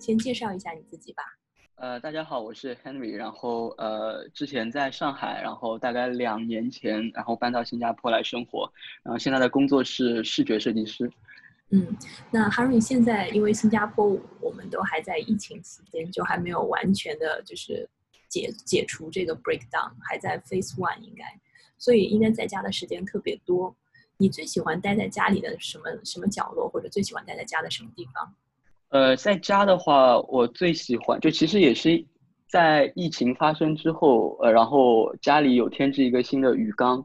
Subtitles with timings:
[0.00, 1.22] 先介绍一下你自己吧。
[1.74, 3.14] 呃，大家好，我是 Henry。
[3.14, 8.70] 然后呃，之前在上海，然后大概两年前，然后搬到新加坡来生活。
[9.02, 11.10] 然后现在的工作是视觉设计师。
[11.68, 11.86] 嗯，
[12.30, 17.86] 那 Henry 现在因为新加坡我们都还在疫情期间，就还没有完全的就是
[18.26, 21.24] 解解除这个 breakdown，还在 phase one 应该，
[21.76, 23.76] 所以应该在家的时间特别多。
[24.16, 28.34] 你最喜欢待在家里的什么什么角落，或者最喜欢待在家的什么地方？
[28.90, 32.04] 呃，在家的话，我最喜欢就其实也是
[32.48, 37.04] 在疫情发生之后，呃，然后家里有添置一个新的鱼缸，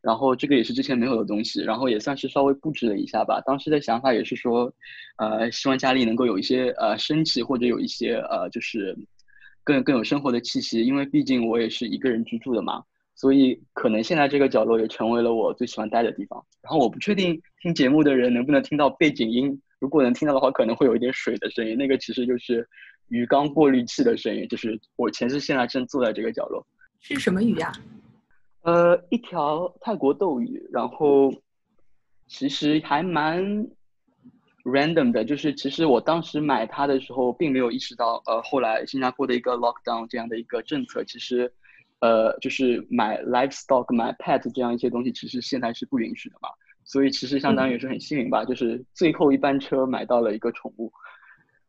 [0.00, 3.38] 然后这个也是之前没有的东西，然后也算是稍微布置了一下吧。
[3.44, 4.72] 当时的想法也是说，
[5.18, 8.96] 呃，希望家里能够有一些呃生气，或者有一些呃就是
[9.62, 12.82] 更更有生活的气息，因为毕竟我也是一个人居住的嘛，
[13.14, 16.42] 所以可能现在这个角落也成为了我最喜欢待的地方。
[16.62, 19.60] 然后我不确定听节目的人能不能听到背景音。
[19.78, 22.66] 如果能听到的话，可能会有一点水的声音，那个其实就是
[23.08, 24.48] 鱼缸过滤器的声音。
[24.48, 26.66] 就是我前世现在正坐在这个角落。
[27.00, 27.70] 是什么鱼呀？
[28.62, 30.66] 呃，一条泰国斗鱼。
[30.72, 31.32] 然后
[32.26, 33.44] 其实还蛮
[34.64, 41.52] random 的，就是其实我当时买它的时候，并没有意识到，呃，后来新加坡的一个 lockdown 这样的一个政策，其实
[42.00, 46.48] 呃，就是买 livestock、买 pet 这样一些东西，其实现在是不允许的嘛。
[46.86, 50.90] 所以其实相当于是很幸运吧，就是最后一班车买到了一个宠物。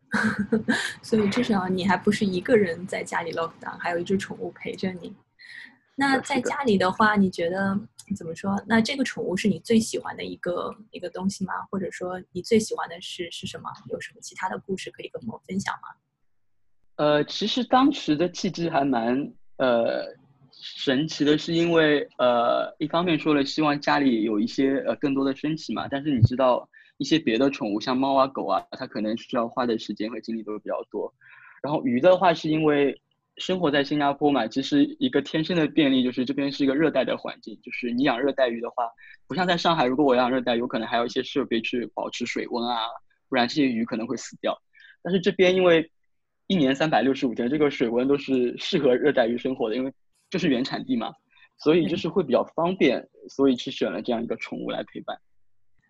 [1.02, 5.14] 所以至少你还不是一个人在家里 lock down，还有一只宠物陪着你。
[5.96, 7.78] 那在家里的话，你觉得
[8.16, 8.64] 怎么说？
[8.68, 11.54] 那这个宠物是你最喜欢的一个一个东西吗？
[11.72, 13.70] 或者说你最喜欢的是是什么？
[13.90, 15.90] 有什么其他的故事可以跟我们分享吗？
[16.98, 20.16] 呃，其实当时的契机还蛮呃。
[20.52, 31.14] 神奇的是，因为呃，一方面说了希望家里有一些呃更多的生气嘛，但是你知道一些别的宠物像猫啊狗啊，它可能需要花的时间和精力都是比较多。
[31.62, 33.00] 然后鱼的话，是因为
[33.38, 38.90] 生活在新加坡嘛，其实一个天生的便利就是这边是一个热带的环境，就是你养热带鱼的话，
[39.28, 42.78] 不像在上海，如果我养热带，有可能还有一些设备去保持水温啊，
[43.30, 44.60] 不然这些鱼可能会死掉。
[45.04, 45.92] 但是这边因为
[46.48, 49.94] 一年三百六十五天，这个水温都是适合热带鱼生活的，因为
[50.30, 51.14] 就是原产地嘛，
[51.58, 55.18] 所以就是会比较方便，所以去选了这样一个宠物来陪伴。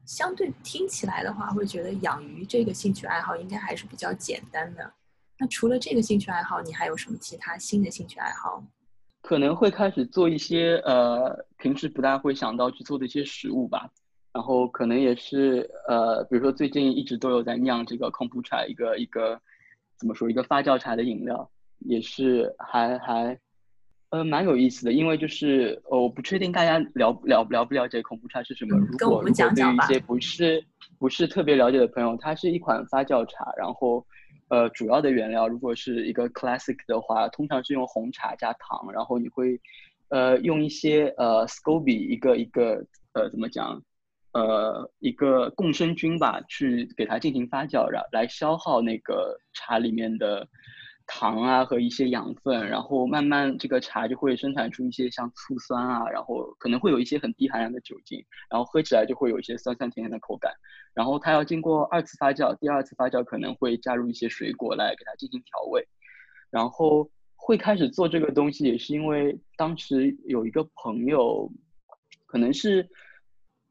[0.05, 4.93] 相对听起来的话，会觉得养鱼这个兴趣爱好应该还是比较简单的。
[5.37, 8.63] 那除了这个兴趣爱好，你还有什么其他新的兴趣爱好？
[9.21, 13.89] 可能会开始做一些呃平时不大会想到去做的一些食物吧。
[14.31, 19.37] 然后可能也是呃，比如说最近一直都有在酿这个空普茶，一个一个
[19.97, 21.49] 怎么说一个发酵茶的饮料，
[21.79, 23.37] 也是还还。
[24.09, 28.78] 呃，蛮有意思的，因为就是呃，我不确定大家了了了不了解恐怖茶是什么。
[28.78, 30.63] 如果如果对于一些不是
[30.97, 34.06] 不是特别了解的朋友，它是一款发酵茶，然后
[34.47, 39.59] 呃，主要的原料如果是一个 classic 的话，通常是用红茶加糖，然后你会
[40.07, 42.81] 呃用一些呃 scoby 一个一个
[43.12, 43.81] 呃怎么讲
[44.31, 50.47] 呃一个共生菌吧，去给它进行发酵，然来消耗那个茶里面的。
[51.07, 60.51] 糖啊和一些养分，然后慢慢这个茶就会生产出一些像醋酸啊，然后可能会有一些很低含量的酒精，然后喝起来就会有一些酸酸甜甜的口感。
[60.94, 65.88] 然后它要经过二次发酵，第二次发酵可能会加入一些水果来给它进行调味。
[66.51, 71.50] 然后会开始做这个东西，也是因为当时有一个朋友，
[72.25, 72.90] 可能是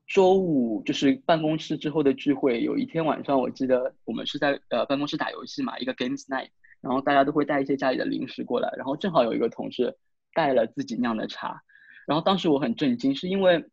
[0.06, 6.48] 周五就是办公室之后的聚会，有一天晚上我记得我们是在呃办公室打游戏嘛，一个 games night。
[6.80, 9.96] 然后大家都会带一些家里的零食过来，然后正好有一个同事
[10.34, 11.62] 带了自己酿的茶，
[12.06, 13.64] 然后当时我很震惊，是因为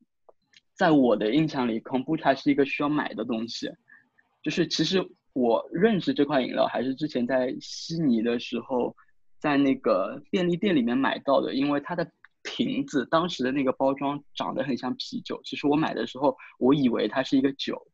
[0.73, 3.69] 在我的印象里，恐怖茶是一个需要买的东西，
[4.41, 8.95] 就是其实我认识这款饮料还是之前在悉尼的时候，
[9.37, 12.09] 在那个便利店里面买到的，因为它的
[12.41, 17.87] 瓶子当时的那个包装长得很像啤酒，其实我买的时候我以为它是一个酒。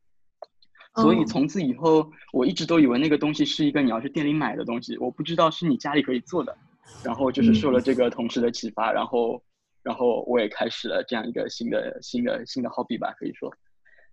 [0.96, 6.56] 所以从此以后，我一直都以为那个东西是一个你要去店里买的东西，我不知道是你家里可以做的。
[7.04, 9.40] 然后就是受了这个同事的启发，然后，
[9.82, 13.50] 然后我也开始了这样一个新的、新的、新的 hobby 吧，可以说。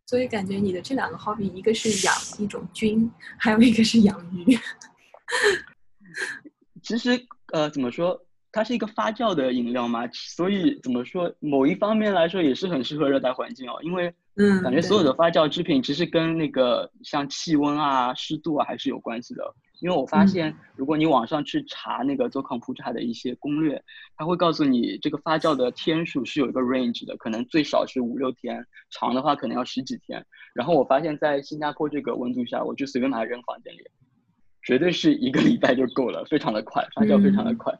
[0.06, 4.58] 所以感觉你的这两个 hobby，一个是养一种菌，还有一个是养鱼。
[6.84, 7.20] 其实，
[7.52, 8.24] 呃，怎么说？
[8.52, 11.34] 它是一个发酵的饮料嘛，所以怎么说？
[11.40, 14.14] 某一方面来说，也是很适合热带环境哦，因为。
[14.62, 19.44] 感觉所有的发酵制品其实跟那个像气温啊、湿度啊还是有关系的，
[19.80, 23.84] 因为我发现，如果你网上去查那个做康普茶的一些攻略，
[24.16, 30.24] 它会告诉你这个发酵的天数是有一个 range 的，可能最少是五六天，长的话可能要十几天。
[30.54, 33.80] 然后我发现，在新加坡这个温度下，我就随便把它扔房间里，
[34.64, 37.74] 绝对是一个礼拜就够了，非常的快，发酵非常的快。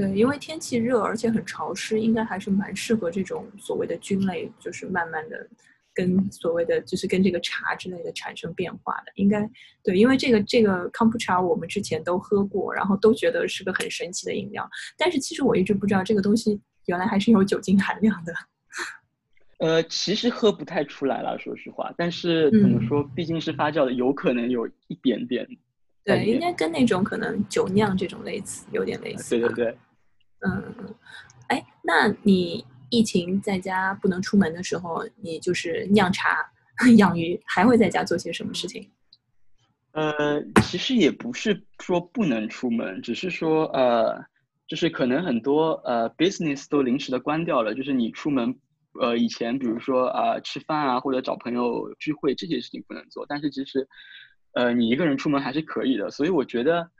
[0.00, 5.48] 对，因为天气热而且很潮湿，应该还是蛮适合这种所谓的菌类，就是慢慢的。
[5.94, 9.44] 跟所谓的就是跟这个茶之类的产生变化的，应该
[9.82, 14.70] 对，因为这个这个康普茶我们之前都喝过，然后都觉得是个很神奇的饮料。
[14.96, 18.32] 但是其实我一直不知道这个东西原来还是有酒精含量的。
[19.58, 21.92] 呃，其实喝不太出来了，说实话。
[21.96, 25.44] 但是怎么说，毕竟是发酵的，有可能有一点点。
[26.04, 29.30] 对，应该跟那种可能酒酿这种类似，有点类似。
[29.30, 29.76] 对对对。
[30.40, 30.94] 嗯，
[31.48, 32.64] 哎，那你？
[32.90, 36.38] 疫情在家不能出门的时候，你就是酿茶、
[36.96, 38.90] 养鱼，还会在家做些什么事情？
[39.92, 44.24] 呃，其实也不是说不能出门，只是说呃，
[44.66, 47.74] 就是可能很多呃 business 都临时的关掉了。
[47.74, 48.58] 就是你出门，
[48.98, 53.86] 呃，以前比如说啊吃饭啊或者找朋友聚会这些事情不能做，但是其实
[54.52, 56.10] 呃你一个人出门还是可以的。
[56.10, 56.90] 所以我觉得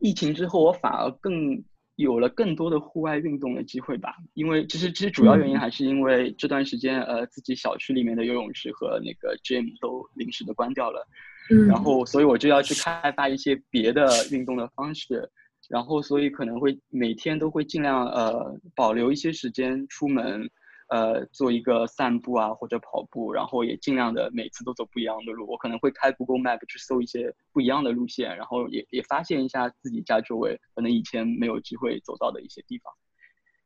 [0.00, 1.62] 疫情之后，我反而更。
[1.96, 11.06] 有了更多的户外运动的机会吧，因为其实其实主要原因还是因为这段时间呃自己小区里面的游泳池和那个 gym 都临时的关掉了，
[11.50, 15.28] 嗯，然后所以我就要去开发一些别的运动的方式，
[15.68, 20.48] 然后所以可能会每天都会尽量呃保留一些时间出门。
[20.92, 25.46] 呃，做一个散步啊，或者跑步，然后也尽量的每次都走不一样的路。
[25.48, 32.92] 我可能会开 Google Map 去搜一些不一样的路线，然后也也发现一下自己家周围可能以前没有机会走到的一些地方。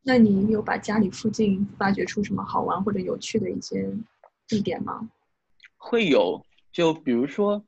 [0.02, 3.92] 那你有把家里附近发掘出什么好玩或者有趣的一些
[4.46, 5.10] 地点吗？
[5.76, 6.40] 会有，
[6.70, 7.60] 就比如说，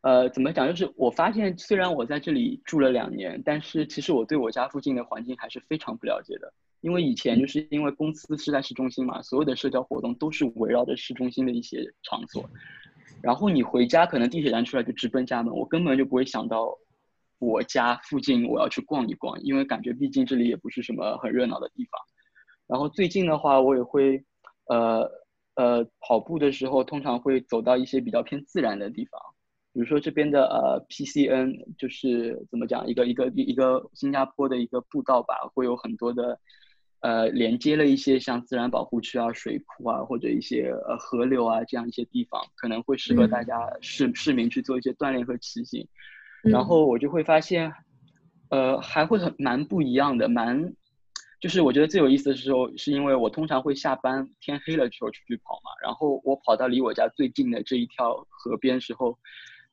[0.00, 0.66] 呃，怎么讲？
[0.66, 6.52] 就是我发现，虽然我在这里住了两年，但是其实我对我家附近的环境还是非常不了解的。
[6.82, 12.44] 因为以前就是因为公司是在市中心嘛，所有的社交活动都是围绕着市中心的一些场所。
[13.22, 16.76] 然后你回家可能地铁站出来就直奔家门，我根本就不会想到
[17.38, 22.00] 我家附近我要去逛一逛，因为感觉毕竟这里也不是什么很热闹的地方。
[22.66, 24.24] 然后最近的话，我也会
[24.66, 25.08] 呃
[25.54, 29.20] 呃跑步的时候，通常会走到一些比较偏自然的地方，
[29.72, 36.40] 比如说这边的呃 PCN，就是怎么讲一个一个一个新加坡的一个步道吧，会有很多的。
[37.02, 45.86] 呃，连接了一些像自然保护区啊、水库啊，或者一些呃河流啊这样一些地方，可能会适合大家市市民去做一些锻炼和骑行。
[46.44, 47.72] 然后我就会发现，
[48.50, 50.72] 呃，还会很蛮不一样的，蛮
[51.40, 59.18] 就是我觉得最有意思的时候，是因为我通常会下班天黑了之后出去跑嘛，然后我跑到离我家最近的这一条河边时候，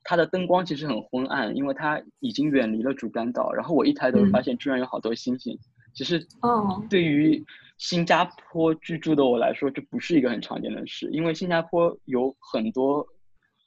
[0.04, 5.56] 它的灯光其实很昏暗，因为它已经远离了主干道，然后我一抬头发现居然有好多星星。
[5.56, 5.62] 其
[6.04, 7.44] 实，哦，对于
[7.78, 13.06] 新加坡居住的我来说，这不是一个很常见的事，因为新加坡有很多，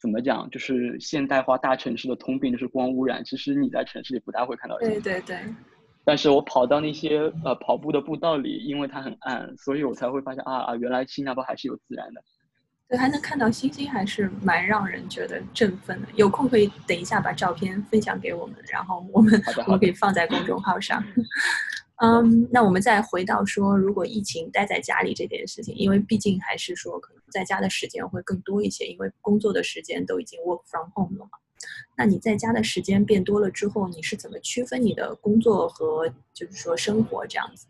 [0.01, 3.25] 怎么讲，就是现代化大城市的通病就是光污染。
[3.25, 4.79] 其实你在城市里不大会看到。
[4.79, 5.39] 对对对。
[6.05, 12.21] 但是我跑到那些呃跑步的步道里，因为它很暗，所以我才会发现啊啊，原来新加坡还是有自然的。
[12.89, 16.09] 对，还能看到星星，还是蛮让人觉得振奋的。
[16.17, 19.33] 有空可以等一下把照片分享给我们，然后我们
[19.65, 21.03] 我们可以放在公众号上。
[21.97, 31.39] 嗯，那我们再回到说，如果疫情待在家里这件事情，因为毕竟还是说可能在家的时间会更多一些，因为工作的时间都已经 work from home 了嘛。
[31.97, 37.67] 那你在家的时间变多了之后，你是怎么区分你的工作和就是说生活这样子？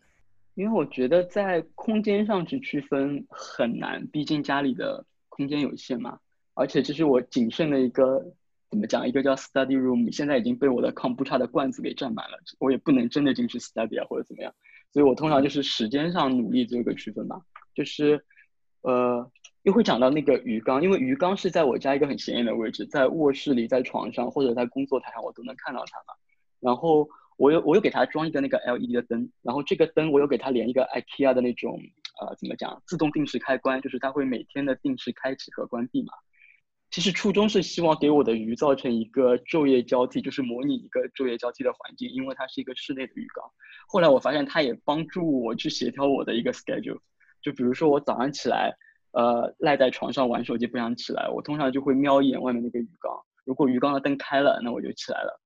[0.55, 6.19] 因为我觉得在空间上去区分很难，毕竟家里的空间有限嘛，
[6.55, 8.25] 而且这是我仅剩的一个。
[8.73, 9.07] 怎么讲？
[9.07, 14.51] 一个叫 study room，现在已经被我的康布茶的罐子给占满了，我也不能真的进去 study 啊，或者怎么样。
[14.91, 17.39] 所以我通常就是时间上努力做一个区分吧。
[17.75, 18.25] 就是，
[18.81, 19.31] 呃，
[19.65, 26.15] 又会讲到那个鱼缸，因为鱼缸是在我家一个很显眼的位置，在卧室里、在床上或者在工作台上，我都能看到它嘛。
[26.59, 31.79] 然后我又我又给它装一个那个 LED 的灯，然后这个灯我又给它连一个 IKEA 的那种，
[32.23, 32.83] 呃，怎么讲？
[32.87, 36.15] 自动定时开关，就是它会每天的定时开启和关闭嘛。
[36.93, 43.43] 其实初衷是希望给我的鱼造成一个昼夜交替，就是模拟一个昼夜交替的环境，因为它是一个室内的鱼缸。
[43.89, 46.99] 后来我发现它也帮助我去协调我的一个 schedule。
[47.41, 48.77] 就比如说我早上起来，
[49.13, 53.11] 呃，赖在床上玩手机不想起来，我通常就会瞄一眼外面那个鱼缸。
[53.47, 55.41] 如果鱼缸的灯开了，那我就起来了。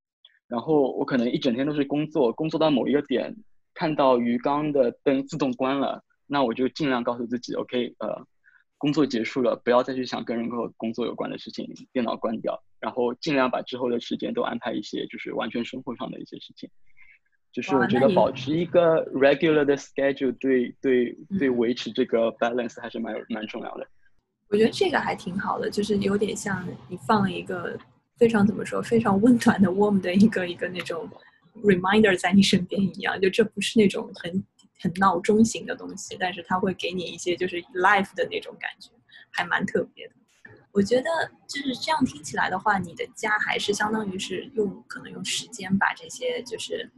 [0.48, 3.32] 然后我可能一整天都是工作，工作到某一个点，
[3.72, 8.26] 看到鱼缸的灯自动关了，那我就尽量告诉自己，OK，呃。
[8.78, 12.62] 工作结束了，不要再去想跟任何工作有关的事情，电脑关掉。
[12.78, 16.68] 然后尽量把之后的时间都安排一些就是完全生活上的一些事情。
[17.52, 23.86] 就是我觉得保持一个 regular 的 schedule 对对对维持这个 balance 还是蛮有蛮重要的。
[24.48, 27.78] 我觉得这个还挺好的，就是有点像你放了一个
[28.18, 31.08] 非常怎么说非常温暖的 warm 的一个一个那种
[31.62, 34.44] reminder 在你身边一样，就这不是那种很
[34.80, 38.90] 很闹钟型的东西，但是它会给你一些就是 life 的那种感觉，
[39.30, 40.14] 还蛮特别的。
[40.72, 41.10] 我觉得
[41.48, 46.90] 就是这样听起来的话，你的家还是相当于是用可能用时间把这些就是。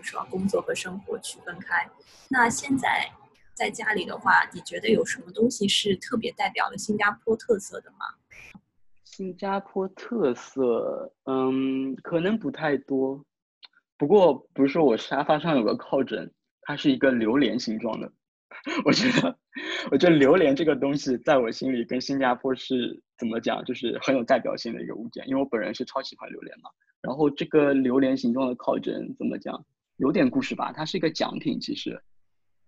[0.00, 1.88] 说工作和生活区分开。
[2.28, 3.10] 那现在
[3.54, 8.06] 在家里的话，你觉得有什么东西是特别代表了新加坡特色的吗？
[9.04, 13.24] 新加坡特色，嗯，可能不太多。
[13.96, 16.30] 不过，不是说我沙发上有个靠枕，
[16.66, 18.12] 它是一个榴莲形状的。
[18.84, 19.38] 我觉得，
[19.90, 25.26] 我觉得榴莲这个东西，在我心里跟新加坡是怎么讲，就是很有代表性的一个物件。
[25.28, 26.68] 因为我本人是超喜欢榴莲嘛。
[27.00, 29.64] 然后，这个榴莲形状的靠枕怎么讲？
[29.98, 31.98] 有点故事吧，它是一个奖品，其实，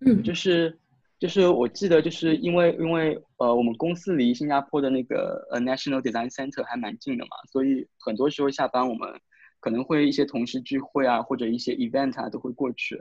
[0.07, 0.79] 嗯，就是
[1.19, 9.21] 就是我记得就是因为因为呃我们公司离新加坡的那个呃 National Design Center 还蛮近的嘛，所以很多时候下班我们
[9.61, 12.97] 可能会一些同事聚会啊或者一些 event 啊都会过去，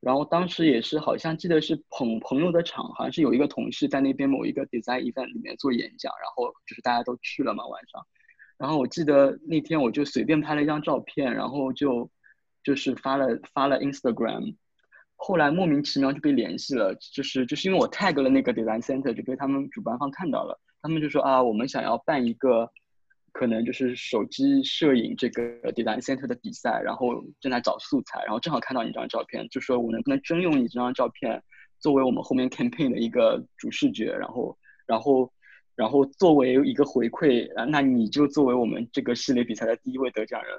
[0.00, 8.06] 然后当时也是好像记得是捧朋友的场，好像是有一个同事在那边某一个 design event 里面做演讲，然后就是大家都去了嘛晚上，
[8.56, 12.10] 然后我记得那天我就随便拍了一张照片，然后就。
[12.64, 14.54] 就是发了发了 Instagram，
[15.16, 22.70] 后来莫名其妙就被联系了，就是就是因为我 tag 了那个 design center，就被他们主办方看到了，他们就说啊，我们想要办一个，
[23.32, 31.42] 可能就是手机摄影这个 design center 的比赛，然后正在找素材，然后正好看到你这张照片，就说我能不能征用你这张照片
[31.78, 35.32] 作为我们后面 campaign 的一个主视觉，然后然后
[35.74, 40.52] 然后作为一个回馈啊，那你就作为我们这个系列比赛的第一位得奖人。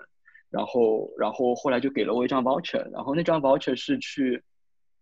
[0.52, 4.42] 然后，然后后来就给了我一张 voucher，然后那张 voucher 是去，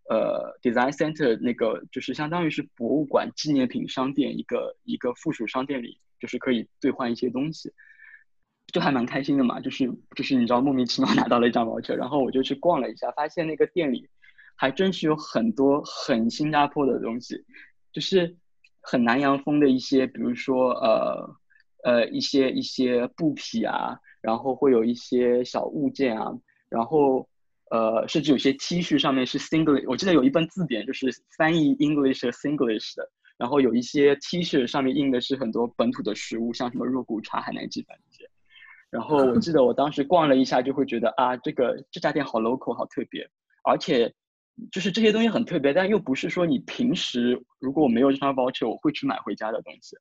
[0.10, 7.74] 呃，design center 那个就是相当于是博物馆纪念品商店一个一个附属商店里，就是可以兑换一些东西，
[8.74, 9.60] 就还蛮开心的嘛。
[9.60, 14.10] 就是就是你知道莫名其妙拿到了一张 voucher，然后我就去逛了一下，发现那个店里
[14.56, 17.46] 还真是有很多很新加坡的东西，
[17.92, 18.36] 就是
[18.82, 21.36] 很南洋风的一些，比如说呃
[21.84, 24.00] 呃一些一些布匹啊。
[24.20, 26.34] 然后会有一些小物件啊，
[26.70, 27.30] 然后
[27.70, 31.08] 呃，甚至有些 T 恤上面是 Singlish，我记得有一本字典就是
[31.38, 33.10] 翻译 English 和 Singlish 的。
[33.38, 38.30] 然后有一些 T 恤上面印的是很多本土的食物，像什么肉骨茶、海南鸡饭这些。
[38.90, 43.30] 然后我记得我当时逛了一下，就会觉得啊，这个这家店好 local，好特别。
[43.64, 44.14] 而且
[44.72, 49.98] 就是这些东西很特别，但又不是说你平时如果我没有这张 voucher，我会去买回家的东西。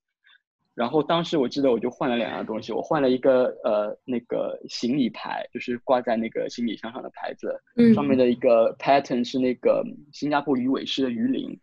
[0.75, 7.61] 然后当时我记得我就换了两样东西，我换了一个呃那个行李牌，就是挂在那个行李箱上的牌子，
[7.95, 11.59] 上面的一个 pattern 是那个新加坡鱼尾狮的鱼鳞。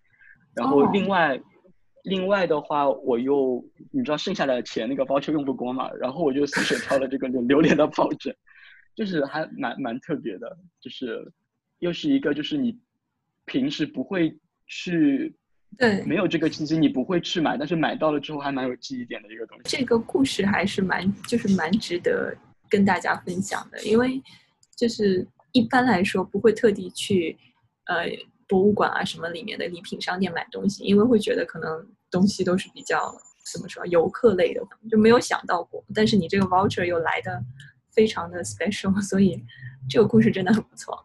[0.56, 1.40] 然后另外
[2.04, 8.34] 另外的话，我又你知道剩下的钱那个包车用不光嘛，然后我就随手挑了这个榴莲的抱枕，
[8.96, 11.32] 就是还蛮蛮特别的，就是
[11.80, 12.80] 又是一个就是你
[13.46, 15.36] 平时不会去。
[15.76, 19.64] 对，没有这个契机你不会去买，但是买到了之后还蛮有记忆点的一个东西。
[19.76, 22.32] 这个故事还是蛮，就是蛮值得
[22.70, 24.22] 跟大家分享的，因为
[24.78, 27.36] 就是一般来说不会特地去
[27.86, 28.08] 呃
[28.54, 33.12] 博物馆啊什么里面的礼品商店买东西，因为会觉得可能东西都是比较
[33.52, 35.84] 怎么说游客类的，就没有想到过。
[35.92, 37.44] 但是你这个 voucher 又来的
[37.92, 39.44] 非常的 special，所以
[39.90, 41.04] 这个故事真的很不错。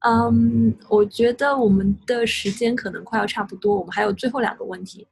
[0.00, 5.08] 嗯，我觉得我们的时间可能快要差不多，我们还有最后两个问题。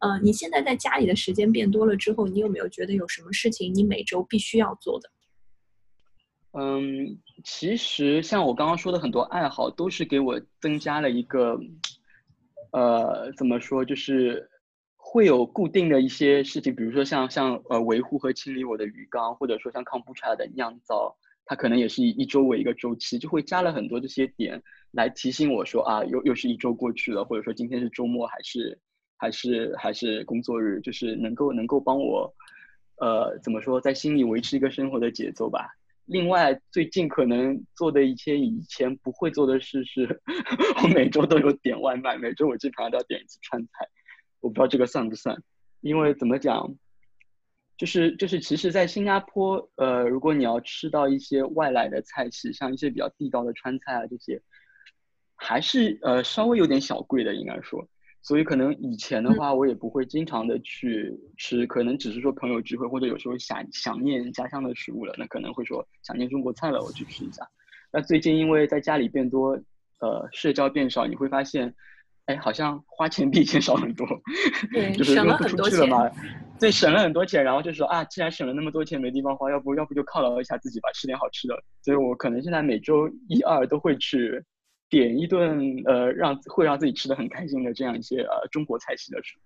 [0.00, 5.08] 嗯，你现在在家里的时间变多了之后，你有没有觉得有什么事情你每周必须要做的？
[6.54, 11.58] 嗯，其实像我刚刚说的很多爱好，都是给我增加了一个，
[12.72, 14.48] 呃，怎么说，就是
[14.96, 21.16] 会有固定的一些事情，比如说像像呃维护和清理我的鱼缸，或者说像康布茶的酿造。
[21.44, 24.62] 它可能也是以一周为一个周期，就会加了很多这些点
[24.92, 28.78] 来提醒我说啊，又又是一周过去了，或者说今天是周末还是
[29.16, 32.32] 还是还是工作日，就是能够能够帮我，
[33.00, 35.74] 呃，怎么说，在心里维持一个生活的节奏吧。
[36.12, 40.20] 另外，最近可能做的一些以前不会做的事是，
[40.82, 43.88] 我每周都有点外卖，每周我基本上都要点一次川菜，
[44.40, 45.42] 我不知道这个算不算，
[45.80, 46.74] 因为怎么讲？
[47.78, 54.42] 就是就是，其实，在新加坡，呃，如果你要吃到一些外来的菜系，像一些比较地道的川菜啊，这些，
[55.34, 57.88] 还是呃稍微有点小贵的，应该说。
[58.22, 67.44] 所以可能以前的话，我也不会经常的去吃，可能只是说朋友聚会或者有时候想想念家乡的食物了，那可能会说想念中国菜了，我去吃一下。
[67.92, 69.58] 那最近因为在家里变多，
[69.98, 71.74] 呃，社交变少，你会发现，
[72.26, 74.06] 哎，好像花钱比以前少很多，
[74.72, 76.10] 对， 就是省了不很多钱出去了嘛，
[76.60, 81.60] 对，省了很多钱，然后就说啊，既然省了那么多钱没地方花，要不要不就犒劳一下自己吧，吃点好吃的。
[81.82, 84.40] 所以我可能现在每周一二都会去。
[84.92, 89.40] 点一顿呃，让会让自己吃的很开心的这样一些呃中国菜系的食物，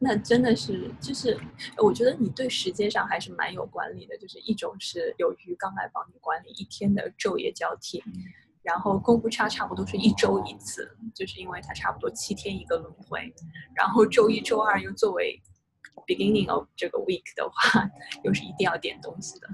[0.00, 1.38] 那真的是就是，
[1.80, 4.18] 我觉得你对时间上还是蛮有管理的。
[4.18, 8.02] 就是一种是有鱼缸来帮你管理一天的昼夜交替，
[8.64, 13.32] 然后功夫差差不多是一周一次，就是因为它差不多七天一个轮回，
[13.76, 15.40] 然后周一周二又作为
[16.08, 17.88] beginning of 这个 week 的话，
[18.24, 19.46] 又是一定要点东西的。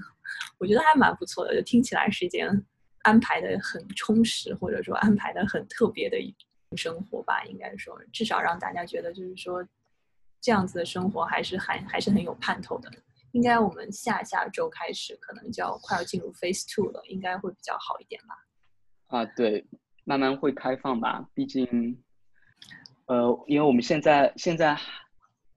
[0.58, 2.64] 我觉得还蛮不错的，就听起来时间。
[3.04, 6.34] 安排的很充实，或者说安排的很特别的一
[6.76, 9.64] 生活吧，应该说至少让大家觉得就是说
[10.40, 12.90] 这样子的生活还是还还是很有盼头的。
[13.32, 18.34] 应该我们下下周开始可能就要快要进入 Phase Two 了，应该会比较好一点吧？
[19.08, 19.66] 啊，对，
[20.04, 21.28] 慢慢会开放吧。
[21.34, 22.00] 毕竟，
[23.06, 24.78] 呃，因为我们现在现在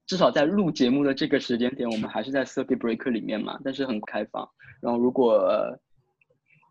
[0.07, 4.49] 至少在录节目的这个时间点，我们还是在 Circuit Breaker 里面嘛，但是很开放。
[4.81, 5.47] 然后如果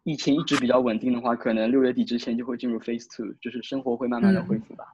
[0.06, 4.84] 疫情一直比较稳定的话，可能六月底之前就会进入 Phase Two，就是生活会慢慢的恢复吧。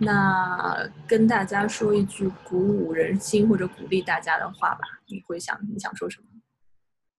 [0.00, 6.26] 那跟大家说一句鼓舞人心或者鼓励大家的话吧，你会想你想说什么？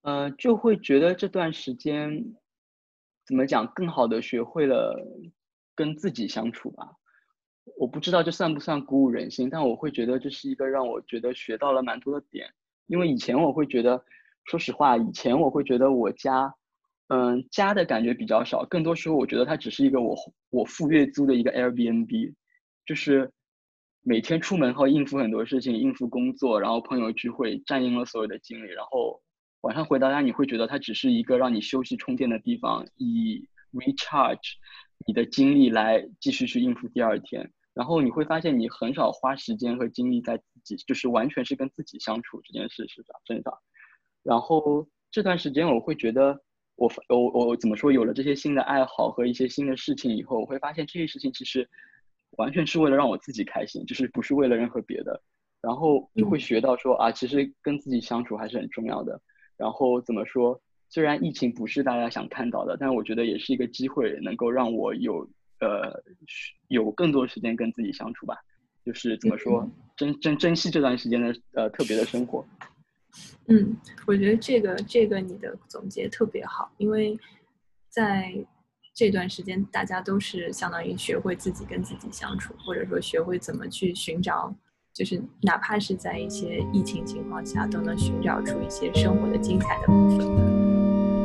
[0.02, 2.22] 呃，就会觉得这段时间
[3.26, 4.94] 怎么讲，更好的学会了
[5.74, 6.86] 跟自己相处吧。
[7.78, 12.52] 我不知道这算不算鼓舞人心，但我会觉得这是一个让我觉得学到了蛮多的点。
[12.86, 14.04] 因为以前我会觉得，
[14.44, 16.54] 说实话，以前我会觉得我家。
[17.14, 20.16] 嗯，家的感觉比较少，更多时候我觉得它只是一个我
[20.48, 22.32] 我付月租的一个 Airbnb，
[22.86, 23.30] 就是
[24.00, 29.20] 每天出门后应付很多事情，应付工作，然后朋友聚会占用了所有的精力，然后
[29.60, 34.54] 晚上回到家你会觉得它只是一个让你休息充电的地方，以 recharge
[35.06, 43.52] 你的精力来继续去应付第二天，然后你会发现你很少花时间和精力在自己，就是完全是跟自己相处这件事是的，真的。
[44.22, 46.42] 然后这段时间我会觉得。
[47.08, 47.92] 我我我怎么说？
[47.92, 51.68] 有了这些新的爱好和一些新的事情以后，我会发现这些事情其实
[52.38, 55.22] 完全是为了让我自己开心，就是不是为了任何别的。
[55.60, 59.20] 然后就会学到说啊，其实跟自己相处还是很重要的。
[59.56, 60.60] 然后怎么说？
[60.88, 65.26] 虽然疫情不是大家想看到的，但我觉得也是一个机会，能够让我有
[65.60, 66.02] 呃
[66.66, 68.36] 有更多时间跟自己相处吧。
[68.84, 69.66] 就是怎么说，
[69.96, 72.44] 珍珍珍惜这段时间的呃特别的生活。
[73.48, 77.18] 嗯，我觉得这个这个你的总结特别好，因为
[77.88, 78.32] 在
[78.94, 84.54] 这段时间，大家都是相当于学会自己跟自己相处，或者说学会怎么去寻找，
[84.94, 90.28] 就是哪怕是在一些疫情情况下，都能寻找出一些生活的精彩的部分。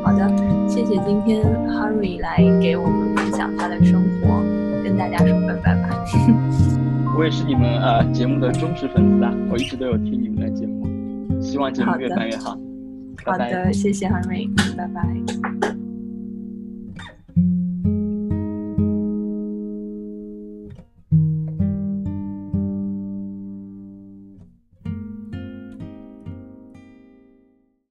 [0.04, 0.28] 好的，
[0.67, 4.41] 谢谢今天 Harry 来给我们分享他的生活，
[4.84, 6.04] 跟大家说拜拜吧。
[7.17, 10.87] 我也是你们呃节目的忠实粉丝啊，我一直都有听你们的节目。
[11.47, 12.60] 希望节目越办越好。
[13.25, 15.87] 好的，谢谢 Henry，拜拜。